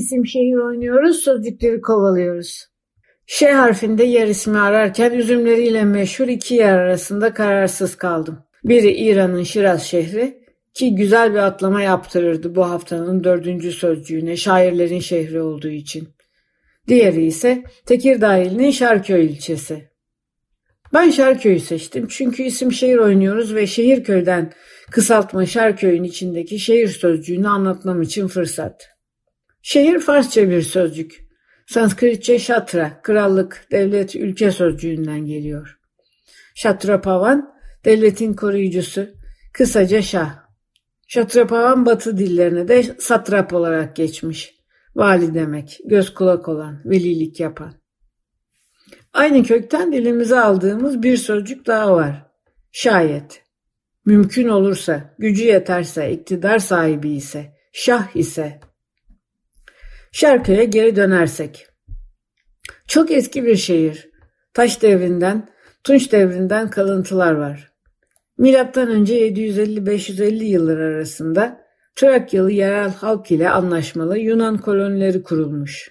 [0.00, 2.66] İsim şehir oynuyoruz, sözcükleri kovalıyoruz.
[3.26, 8.38] Ş harfinde yer ismi ararken üzümleriyle meşhur iki yer arasında kararsız kaldım.
[8.64, 10.40] Biri İran'ın Şiraz şehri
[10.74, 16.08] ki güzel bir atlama yaptırırdı bu haftanın dördüncü sözcüğüne şairlerin şehri olduğu için.
[16.88, 19.90] Diğeri ise Tekirdağ ilinin Şarköy ilçesi.
[20.94, 24.52] Ben Şarköy'ü seçtim çünkü isim şehir oynuyoruz ve Şehirköy'den
[24.90, 28.99] kısaltma Şarköy'ün içindeki şehir sözcüğünü anlatmam için fırsat.
[29.62, 31.30] Şehir Farsça bir sözcük.
[31.66, 35.78] Sanskritçe şatra, krallık, devlet, ülke sözcüğünden geliyor.
[36.54, 39.06] Şatrapavan, devletin koruyucusu,
[39.52, 40.34] kısaca şah.
[41.08, 44.54] Şatrapavan batı dillerine de satrap olarak geçmiş.
[44.94, 47.74] Vali demek, göz kulak olan, velilik yapan.
[49.12, 52.26] Aynı kökten dilimize aldığımız bir sözcük daha var.
[52.72, 53.42] Şayet.
[54.04, 58.60] Mümkün olursa, gücü yeterse, iktidar sahibi ise, şah ise.
[60.12, 61.66] Şarkıya geri dönersek.
[62.86, 64.10] Çok eski bir şehir.
[64.54, 65.48] Taş devrinden,
[65.84, 67.72] Tunç devrinden kalıntılar var.
[68.38, 71.60] Milattan önce 750-550 yıllar arasında
[71.96, 75.90] Trakyalı yerel halk ile anlaşmalı Yunan kolonileri kurulmuş.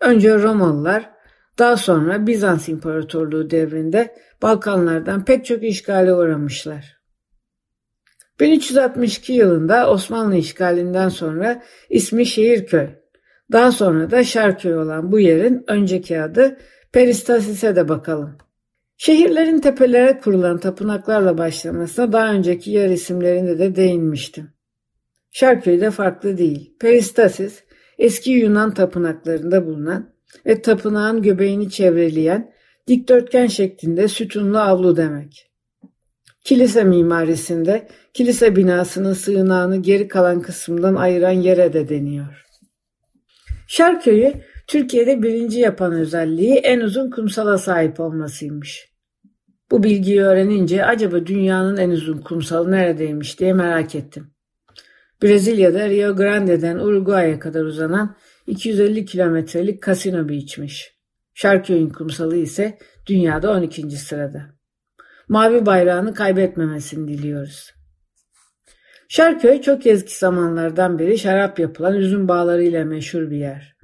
[0.00, 1.10] Önce Romalılar,
[1.58, 7.00] daha sonra Bizans İmparatorluğu devrinde Balkanlardan pek çok işgale uğramışlar.
[8.40, 12.88] 1362 yılında Osmanlı işgalinden sonra ismi Şehirköy,
[13.52, 16.58] daha sonra da Şarköy olan bu yerin önceki adı
[16.92, 18.38] Peristasis'e de bakalım.
[18.96, 24.50] Şehirlerin tepelere kurulan tapınaklarla başlamasına daha önceki yer isimlerinde de değinmiştim.
[25.30, 26.74] Şarköy de farklı değil.
[26.80, 27.62] Peristasis,
[27.98, 30.14] eski Yunan tapınaklarında bulunan
[30.46, 32.52] ve tapınağın göbeğini çevreleyen
[32.86, 35.50] dikdörtgen şeklinde sütunlu avlu demek.
[36.44, 42.49] Kilise mimarisinde kilise binasının sığınağını geri kalan kısımdan ayıran yere de deniyor.
[43.70, 44.34] Şarköy'ü
[44.66, 48.88] Türkiye'de birinci yapan özelliği en uzun kumsala sahip olmasıymış.
[49.70, 54.30] Bu bilgiyi öğrenince acaba dünyanın en uzun kumsalı neredeymiş diye merak ettim.
[55.22, 58.16] Brezilya'da Rio Grande'den Uruguay'a kadar uzanan
[58.46, 60.96] 250 kilometrelik Casino Beach'miş.
[61.34, 63.90] Şarköy'ün kumsalı ise dünyada 12.
[63.90, 64.46] sırada.
[65.28, 67.79] Mavi bayrağını kaybetmemesini diliyoruz.
[69.12, 73.76] Şarköy çok eski zamanlardan beri şarap yapılan üzüm bağlarıyla meşhur bir yer.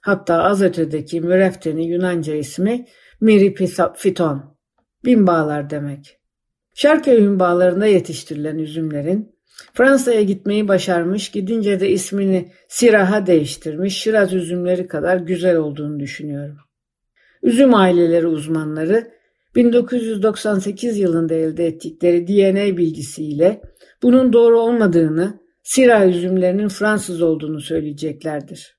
[0.00, 2.86] Hatta az ötedeki müreftenin Yunanca ismi
[3.20, 4.56] Miripiton,
[5.04, 6.18] bin bağlar demek.
[6.74, 9.36] Şarköy'ün bağlarında yetiştirilen üzümlerin
[9.74, 16.58] Fransa'ya gitmeyi başarmış, gidince de ismini Sirah'a değiştirmiş, Şiraz üzümleri kadar güzel olduğunu düşünüyorum.
[17.42, 19.10] Üzüm aileleri uzmanları
[19.54, 23.62] 1998 yılında elde ettikleri DNA bilgisiyle
[24.02, 28.76] bunun doğru olmadığını, Sirah üzümlerinin Fransız olduğunu söyleyeceklerdir.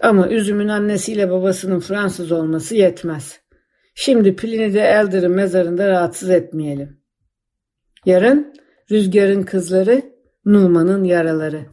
[0.00, 3.40] Ama üzümün annesiyle babasının Fransız olması yetmez.
[3.94, 7.00] Şimdi Pliny de Elder'ın mezarında rahatsız etmeyelim.
[8.06, 8.54] Yarın
[8.90, 10.02] Rüzgar'ın kızları,
[10.44, 11.66] Numan'ın yaraları.